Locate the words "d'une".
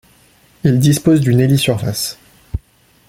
1.21-1.39